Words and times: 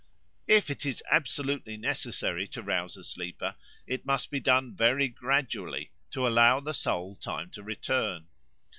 If 0.47 0.71
it 0.71 0.83
is 0.83 1.03
absolutely 1.11 1.77
necessary 1.77 2.47
to 2.47 2.63
rouse 2.63 2.97
a 2.97 3.03
sleeper, 3.03 3.53
it 3.85 4.03
must 4.03 4.31
be 4.31 4.39
done 4.39 4.73
very 4.75 5.07
gradually, 5.07 5.91
to 6.09 6.27
allow 6.27 6.59
the 6.59 6.73
soul 6.73 7.15
time 7.15 7.51
to 7.51 7.61
return. 7.61 8.25